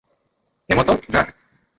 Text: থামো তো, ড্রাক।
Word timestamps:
থামো 0.69 0.83
তো, 0.83 0.93
ড্রাক। 1.11 1.27